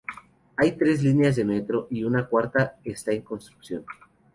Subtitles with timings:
[0.57, 3.85] Hay tres líneas de metro y una cuarta está en construcción.